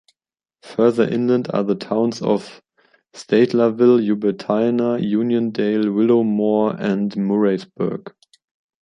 [0.63, 2.59] Further inland are the towns of
[3.13, 8.07] Steytlerville, Joubertina, Uniondale, Willowmore and Murraysburg.